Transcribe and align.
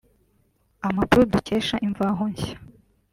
Amakuru 0.87 1.21
dukesha 1.33 1.75
Imvaho 1.87 2.23
Nshya 2.31 2.55